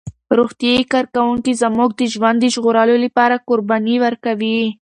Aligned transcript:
روغتیايي 0.37 0.83
کارکوونکي 0.93 1.51
زموږ 1.63 1.89
د 1.95 2.01
ژوند 2.13 2.37
د 2.41 2.45
ژغورلو 2.53 2.95
لپاره 3.05 3.41
قرباني 3.47 3.95
ورکوي. 4.05 4.59